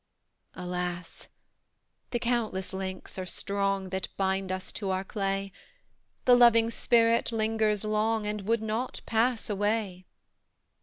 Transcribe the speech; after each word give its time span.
"Alas! 0.55 1.27
the 2.09 2.17
countless 2.17 2.73
links 2.73 3.19
are 3.19 3.25
strong 3.27 3.89
That 3.89 4.07
bind 4.17 4.51
us 4.51 4.71
to 4.71 4.89
our 4.89 5.03
clay; 5.03 5.51
The 6.25 6.33
loving 6.35 6.71
spirit 6.71 7.31
lingers 7.31 7.83
long, 7.85 8.25
And 8.25 8.41
would 8.47 8.63
not 8.63 9.01
pass 9.05 9.47
away! 9.47 10.07